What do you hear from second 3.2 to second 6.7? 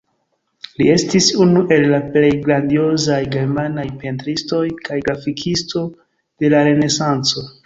germanaj pentristoj kaj grafikisto de la